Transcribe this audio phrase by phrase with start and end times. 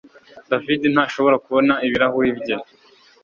[0.49, 2.55] David ntashobora kubona ibirahuri bye